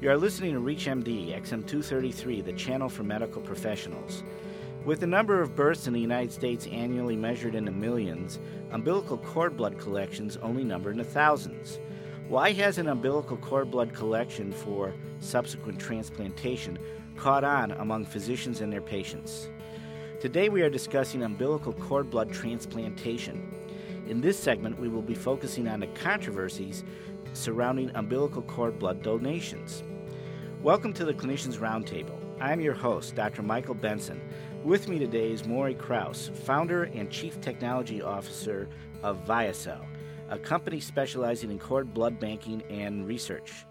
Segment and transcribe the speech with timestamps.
[0.00, 4.24] You are listening to ReachMD XM233, the channel for medical professionals.
[4.84, 8.40] With the number of births in the United States annually measured in the millions,
[8.72, 11.78] umbilical cord blood collections only number in the thousands.
[12.28, 16.76] Why has an umbilical cord blood collection for subsequent transplantation
[17.16, 19.48] caught on among physicians and their patients?
[20.20, 23.54] Today we are discussing umbilical cord blood transplantation.
[24.06, 26.84] In this segment, we will be focusing on the controversies
[27.34, 29.82] surrounding umbilical cord blood donations.
[30.62, 32.18] Welcome to the Clinicians Roundtable.
[32.40, 33.42] I'm your host, Dr.
[33.42, 34.20] Michael Benson.
[34.62, 38.68] With me today is Morey Kraus, founder and chief technology officer
[39.02, 39.84] of ViaCell,
[40.30, 43.66] a company specializing in cord blood banking and research.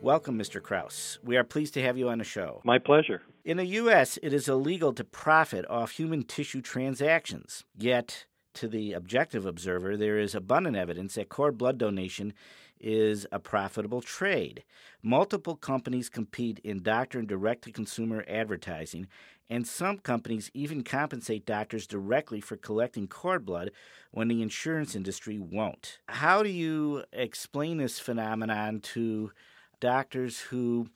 [0.00, 0.62] Welcome, Mr.
[0.62, 1.18] Kraus.
[1.22, 2.62] We are pleased to have you on the show.
[2.64, 3.20] My pleasure.
[3.44, 7.64] In the U.S., it is illegal to profit off human tissue transactions.
[7.76, 12.32] Yet, to the objective observer, there is abundant evidence that cord blood donation
[12.80, 14.64] is a profitable trade.
[15.02, 19.06] Multiple companies compete in doctor and direct to consumer advertising,
[19.48, 23.70] and some companies even compensate doctors directly for collecting cord blood
[24.12, 25.98] when the insurance industry won't.
[26.08, 29.32] How do you explain this phenomenon to
[29.80, 30.88] doctors who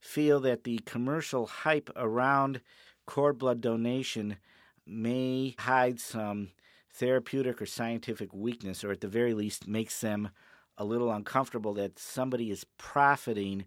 [0.00, 2.60] feel that the commercial hype around
[3.06, 4.36] cord blood donation
[4.84, 6.50] may hide some
[6.92, 10.30] therapeutic or scientific weakness, or at the very least makes them
[10.78, 13.64] a little uncomfortable that somebody is profiting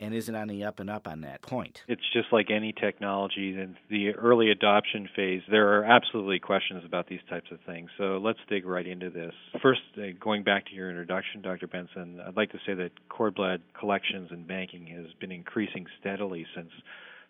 [0.00, 1.82] and isn't on the up and up on that point.
[1.86, 5.42] It's just like any technology in the early adoption phase.
[5.48, 7.90] There are absolutely questions about these types of things.
[7.96, 9.32] So let's dig right into this.
[9.62, 11.68] First, uh, going back to your introduction, Dr.
[11.68, 16.44] Benson, I'd like to say that cord blood collections and banking has been increasing steadily
[16.56, 16.70] since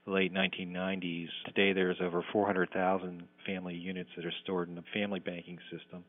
[0.06, 1.28] the late 1990s.
[1.46, 6.04] Today, there's over 400,000 family units that are stored in the family banking system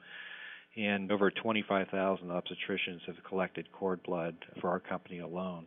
[0.77, 5.65] and over 25,000 obstetricians have collected cord blood for our company alone.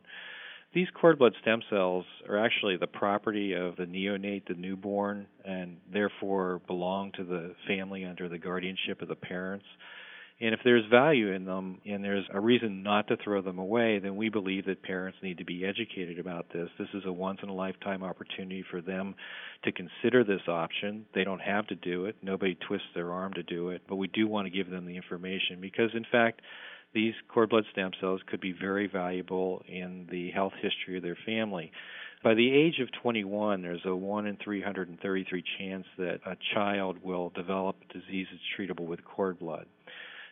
[0.75, 5.79] These cord blood stem cells are actually the property of the neonate, the newborn, and
[5.91, 9.65] therefore belong to the family under the guardianship of the parents.
[10.41, 13.99] And if there's value in them and there's a reason not to throw them away,
[13.99, 16.69] then we believe that parents need to be educated about this.
[16.79, 19.17] This is a once in a lifetime opportunity for them
[19.65, 21.07] to consider this option.
[21.13, 22.17] They don't have to do it.
[22.23, 24.97] Nobody twists their arm to do it, but we do want to give them the
[24.97, 26.41] information because in fact
[26.95, 31.19] these cord blood stem cells could be very valuable in the health history of their
[31.27, 31.73] family.
[32.23, 37.31] By the age of 21, there's a 1 in 333 chance that a child will
[37.31, 39.67] develop diseases treatable with cord blood.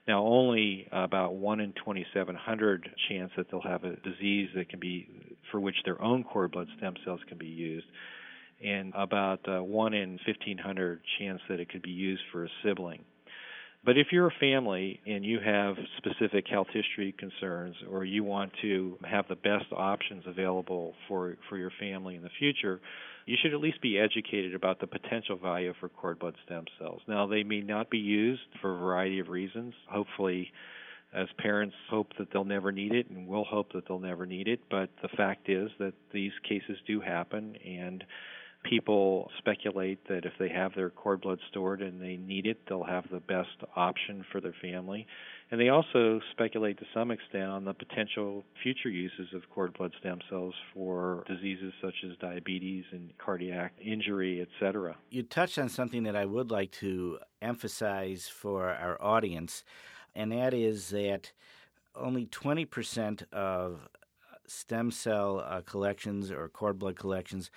[0.07, 5.09] Now, only about 1 in 2,700 chance that they'll have a disease that can be,
[5.51, 7.87] for which their own cord blood stem cells can be used,
[8.65, 13.05] and about uh, 1 in 1,500 chance that it could be used for a sibling.
[13.85, 18.53] But if you're a family and you have specific health history concerns or you want
[18.63, 22.81] to have the best options available for, for your family in the future,
[23.27, 27.03] you should at least be educated about the potential value for cord blood stem cells.
[27.09, 29.75] Now, they may not be used for a variety of reasons.
[29.91, 30.53] Hopefully,
[31.13, 34.49] as parents hope that they'll never need it and we'll hope that they'll never need
[34.49, 38.05] it, but the fact is that these cases do happen and
[38.65, 42.85] people speculate that if they have their cord blood stored and they need it, they'll
[42.85, 45.07] have the best option for their family.
[45.51, 49.93] And they also speculate to some extent on the potential future uses of cord blood
[50.01, 54.97] stem cells for diseases such as diabetes and cardiac injury, etc.
[55.11, 59.63] You touched on something that I would like to emphasize for our audience,
[60.17, 61.31] and that is that
[61.95, 63.89] only 20% of
[64.49, 67.51] stem cell uh, collections or cord blood collections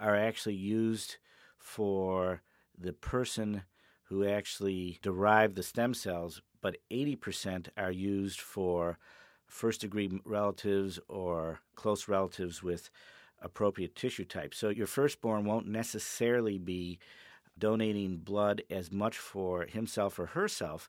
[0.00, 1.16] are actually used
[1.58, 2.42] for
[2.78, 3.62] the person
[4.04, 8.96] who actually derived the stem cells, but 80% are used for
[9.46, 12.88] first degree relatives or close relatives with
[13.42, 14.54] appropriate tissue type.
[14.54, 16.98] So your firstborn won't necessarily be
[17.58, 20.88] donating blood as much for himself or herself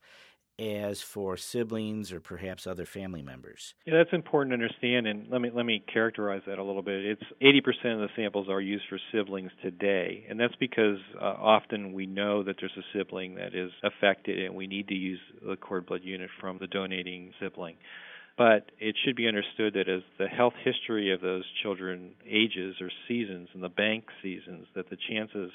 [0.58, 3.74] as for siblings or perhaps other family members.
[3.86, 7.06] Yeah, that's important to understand, and let me let me characterize that a little bit.
[7.06, 11.94] It's 80% of the samples are used for siblings today, and that's because uh, often
[11.94, 15.58] we know that there's a sibling that is affected, and we need to use the
[15.58, 17.76] cord blood unit from the donating sibling.
[18.38, 22.90] But it should be understood that as the health history of those children ages or
[23.08, 25.52] seasons, and the bank seasons, that the chances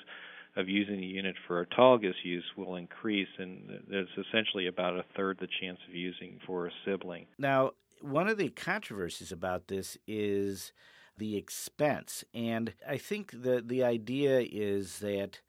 [0.56, 5.38] of using the unit for autologous use will increase, and there's essentially about a third
[5.41, 7.26] the chance of using for a sibling.
[7.38, 10.73] Now, one of the controversies about this is
[11.17, 15.41] the expense, and I think the the idea is that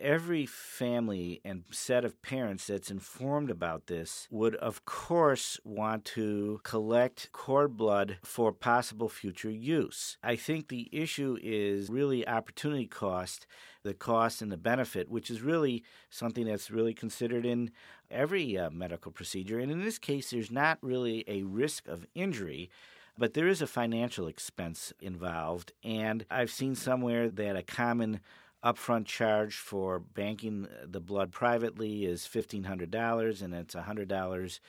[0.00, 6.60] every family and set of parents that's informed about this would, of course, want to
[6.64, 10.16] collect cord blood for possible future use.
[10.22, 13.46] I think the issue is really opportunity cost,
[13.82, 17.70] the cost and the benefit, which is really something that's really considered in
[18.10, 19.58] every uh, medical procedure.
[19.58, 22.70] And in this case, there's not really a risk of injury.
[23.18, 28.20] But there is a financial expense involved, and I've seen somewhere that a common
[28.64, 34.60] upfront charge for banking the blood privately is $1,500, and it's $100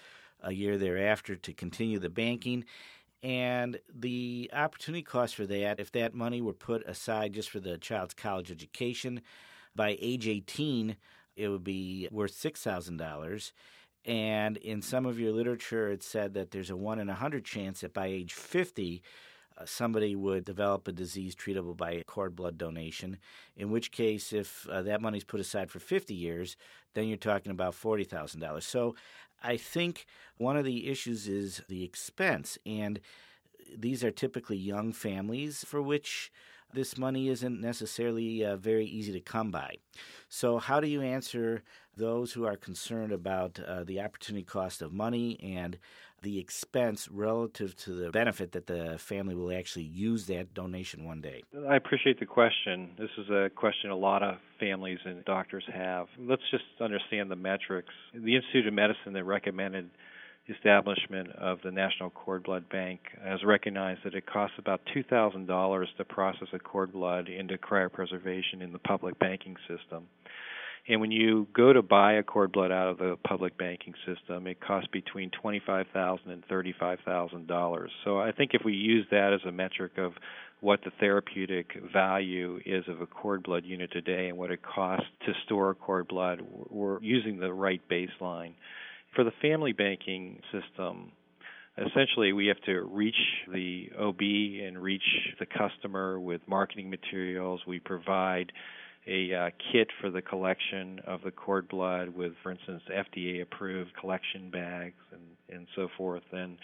[0.43, 2.65] a year thereafter to continue the banking.
[3.23, 7.77] And the opportunity cost for that, if that money were put aside just for the
[7.77, 9.21] child's college education,
[9.75, 10.95] by age 18,
[11.35, 13.51] it would be worth $6,000.
[14.05, 17.45] And in some of your literature, it said that there's a 1 in a 100
[17.45, 19.07] chance that by age 50, uh,
[19.65, 23.17] somebody would develop a disease treatable by cord blood donation.
[23.55, 26.57] In which case, if uh, that money's put aside for 50 years,
[26.93, 28.63] then you're talking about $40,000.
[28.63, 28.95] So
[29.43, 30.05] I think
[30.37, 32.57] one of the issues is the expense.
[32.65, 32.99] And
[33.75, 36.31] these are typically young families for which
[36.73, 39.77] this money isn't necessarily uh, very easy to come by.
[40.29, 41.63] So, how do you answer
[41.97, 45.77] those who are concerned about uh, the opportunity cost of money and
[46.21, 51.19] the expense relative to the benefit that the family will actually use that donation one
[51.19, 51.43] day?
[51.67, 52.91] I appreciate the question.
[52.97, 56.07] This is a question a lot of families and doctors have.
[56.19, 57.93] Let's just understand the metrics.
[58.13, 59.89] The Institute of Medicine that recommended
[60.55, 66.05] establishment of the National Cord Blood Bank has recognized that it costs about $2,000 to
[66.05, 70.07] process a cord blood into cryopreservation in the public banking system.
[70.87, 74.47] And when you go to buy a cord blood out of the public banking system,
[74.47, 77.91] it costs between twenty-five thousand and thirty-five thousand dollars.
[78.03, 78.05] and $35,000.
[78.05, 80.13] So I think if we use that as a metric of
[80.59, 85.07] what the therapeutic value is of a cord blood unit today and what it costs
[85.25, 88.53] to store cord blood, we're using the right baseline.
[89.15, 91.11] For the family banking system,
[91.77, 93.15] essentially we have to reach
[93.51, 95.03] the OB and reach
[95.39, 97.61] the customer with marketing materials.
[97.67, 98.51] We provide
[99.07, 103.91] a uh, kit for the collection of the cord blood with, for instance, FDA approved
[103.99, 106.23] collection bags and, and so forth.
[106.31, 106.57] And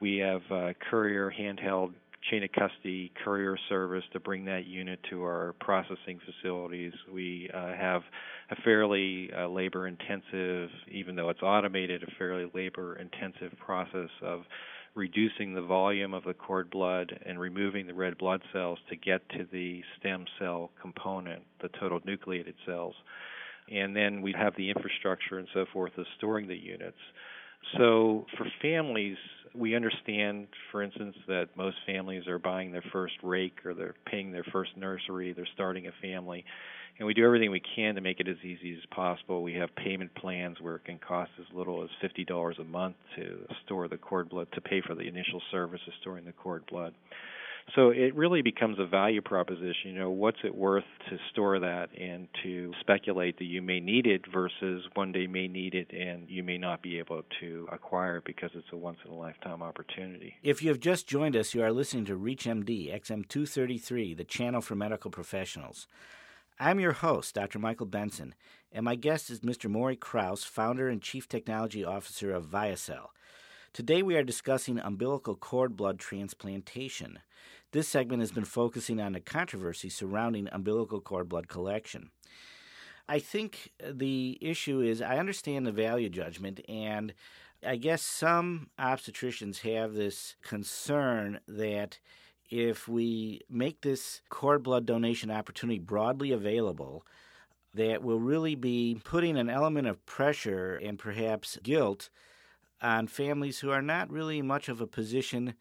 [0.00, 1.92] we have uh, courier handheld
[2.30, 6.92] chain of custody courier service to bring that unit to our processing facilities.
[7.12, 8.02] We uh, have
[8.50, 14.42] a fairly uh, labor intensive, even though it's automated, a fairly labor intensive process of
[14.94, 19.26] reducing the volume of the cord blood and removing the red blood cells to get
[19.30, 22.94] to the stem cell component, the total nucleated cells.
[23.70, 26.98] And then we have the infrastructure and so forth of storing the units.
[27.76, 29.16] So for families,
[29.54, 34.32] we understand, for instance, that most families are buying their first rake or they're paying
[34.32, 36.44] their first nursery, they're starting a family,
[36.98, 39.42] and we do everything we can to make it as easy as possible.
[39.42, 42.96] We have payment plans where it can cost as little as fifty dollars a month
[43.16, 46.64] to store the cord blood to pay for the initial service of storing the cord
[46.66, 46.94] blood.
[47.74, 49.92] So it really becomes a value proposition.
[49.92, 54.06] You know, what's it worth to store that and to speculate that you may need
[54.06, 58.18] it versus one day may need it and you may not be able to acquire
[58.18, 60.34] it because it's a once in a lifetime opportunity.
[60.42, 64.74] If you have just joined us, you are listening to ReachMD XM233, the channel for
[64.74, 65.86] medical professionals.
[66.60, 67.58] I'm your host, Dr.
[67.58, 68.34] Michael Benson,
[68.70, 69.68] and my guest is Mr.
[69.68, 73.08] Morey Kraus, founder and chief technology officer of ViaCell.
[73.72, 77.20] Today we are discussing umbilical cord blood transplantation.
[77.70, 82.10] This segment has been focusing on the controversy surrounding umbilical cord blood collection.
[83.08, 87.14] I think the issue is I understand the value judgment, and
[87.66, 91.98] I guess some obstetricians have this concern that
[92.50, 97.06] if we make this cord blood donation opportunity broadly available,
[97.72, 102.10] that will really be putting an element of pressure and perhaps guilt
[102.82, 105.54] on families who are not really much of a position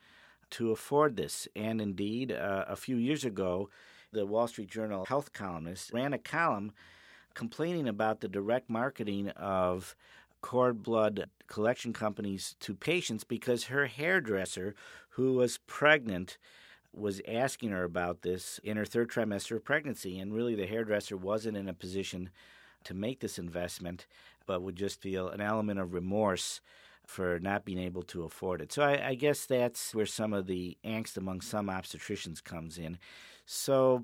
[0.49, 1.47] to afford this.
[1.55, 3.69] And indeed, uh, a few years ago,
[4.11, 6.73] the Wall Street Journal health columnist ran a column
[7.33, 9.95] complaining about the direct marketing of
[10.41, 14.75] cord blood collection companies to patients because her hairdresser,
[15.09, 16.37] who was pregnant,
[16.93, 20.19] was asking her about this in her third trimester of pregnancy.
[20.19, 22.31] And really, the hairdresser wasn't in a position
[22.83, 24.07] to make this investment,
[24.45, 26.59] but would just feel an element of remorse
[27.07, 28.71] for not being able to afford it.
[28.71, 32.97] So I, I, guess that's where some of the angst among some obstetricians comes in.
[33.45, 34.03] So,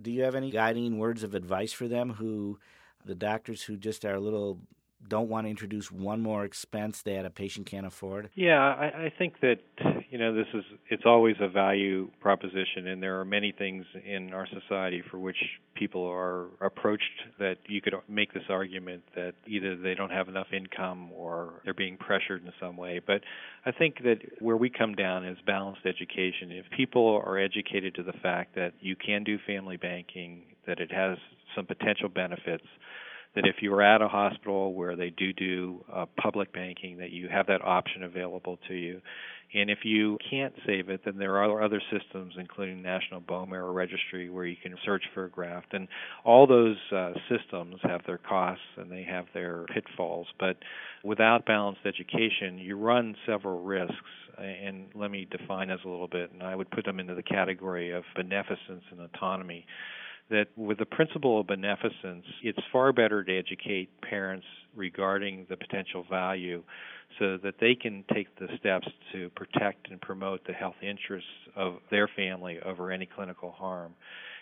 [0.00, 2.58] do you have any guiding words of advice for them who,
[3.04, 4.60] the doctors who just are a little
[5.06, 8.30] don't want to introduce one more expense that a patient can't afford?
[8.34, 9.60] Yeah, I, I think that
[10.10, 14.32] you know, this is it's always a value proposition, and there are many things in
[14.32, 15.36] our society for which
[15.74, 17.04] people are approached
[17.38, 21.74] that you could make this argument that either they don't have enough income or they're
[21.74, 23.00] being pressured in some way.
[23.06, 23.20] But
[23.66, 26.52] I think that where we come down is balanced education.
[26.52, 30.90] If people are educated to the fact that you can do family banking, that it
[30.90, 31.18] has
[31.54, 32.64] some potential benefits
[33.34, 37.10] that if you are at a hospital where they do do uh, public banking, that
[37.10, 39.00] you have that option available to you.
[39.54, 43.72] And if you can't save it, then there are other systems, including National Bone Marrow
[43.72, 45.72] Registry, where you can search for a graft.
[45.72, 45.88] And
[46.22, 50.26] all those uh, systems have their costs and they have their pitfalls.
[50.38, 50.58] But
[51.02, 53.94] without balanced education, you run several risks.
[54.36, 56.30] And let me define those a little bit.
[56.32, 59.66] And I would put them into the category of beneficence and autonomy
[60.30, 66.04] that with the principle of beneficence, it's far better to educate parents regarding the potential
[66.10, 66.62] value
[67.18, 71.78] so that they can take the steps to protect and promote the health interests of
[71.90, 73.94] their family over any clinical harm.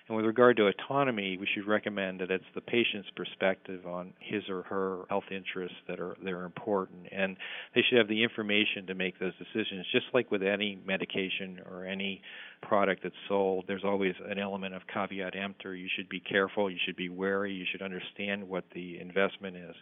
[0.08, 4.48] And with regard to autonomy, we should recommend that it's the patient's perspective on his
[4.48, 7.36] or her health interests that are that are important, and
[7.74, 9.84] they should have the information to make those decisions.
[9.90, 12.22] Just like with any medication or any
[12.62, 15.74] product that's sold, there's always an element of caveat emptor.
[15.74, 16.70] You should be careful.
[16.70, 17.52] You should be wary.
[17.52, 19.74] You should understand what the investment is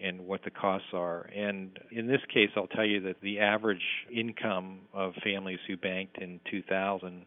[0.00, 1.28] and what the costs are.
[1.34, 3.82] And in this case, I'll tell you that the average
[4.14, 7.26] income of families who banked in 2000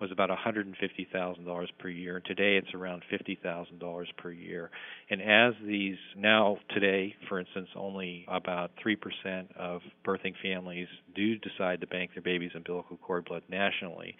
[0.00, 2.20] was about $150,000 per year.
[2.24, 4.70] Today it's around $50,000 per year.
[5.10, 11.80] And as these now today, for instance, only about 3% of birthing families do decide
[11.80, 14.16] to bank their baby's umbilical cord blood nationally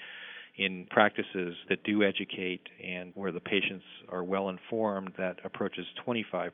[0.56, 6.50] in practices that do educate and where the patients are well informed that approaches 25%.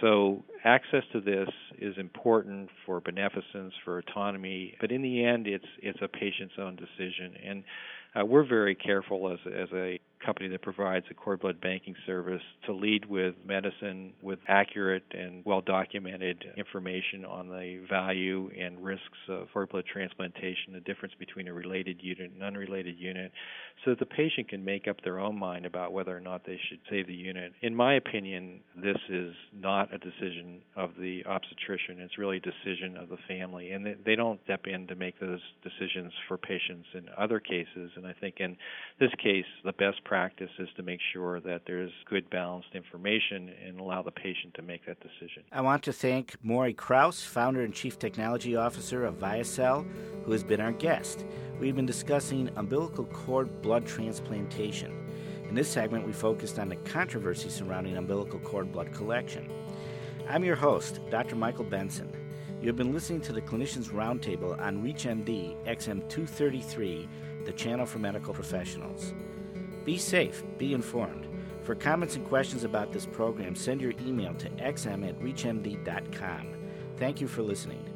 [0.00, 1.48] So access to this
[1.78, 6.76] is important for beneficence, for autonomy, but in the end, it's it's a patient's own
[6.76, 7.64] decision, and
[8.14, 12.42] uh, we're very careful as as a company that provides a cord blood banking service
[12.66, 19.04] to lead with medicine with accurate and well documented information on the value and risks
[19.28, 23.32] of cord blood transplantation, the difference between a related unit and an unrelated unit,
[23.84, 26.58] so that the patient can make up their own mind about whether or not they
[26.68, 27.52] should save the unit.
[27.62, 32.96] In my opinion, this is not a decision of the obstetrician, it's really a decision
[32.96, 37.08] of the family, and they don't step in to make those decisions for patients in
[37.18, 37.90] other cases.
[37.96, 38.56] And I think in
[39.00, 43.80] this case, the best practice is to make sure that there's good balanced information and
[43.80, 45.42] allow the patient to make that decision.
[45.50, 49.84] I want to thank Morey Kraus, founder and chief technology officer of ViaCell,
[50.24, 51.24] who has been our guest.
[51.58, 54.92] We've been discussing umbilical cord blood transplantation.
[55.48, 59.50] In this segment, we focused on the controversy surrounding umbilical cord blood collection.
[60.28, 61.34] I'm your host, Dr.
[61.34, 62.12] Michael Benson.
[62.60, 67.08] You have been listening to the Clinicians Roundtable on ReachMD XM233,
[67.46, 69.12] the channel for medical professionals.
[69.84, 71.28] Be safe, be informed.
[71.62, 76.54] For comments and questions about this program, send your email to xm at reachmd.com.
[76.96, 77.93] Thank you for listening.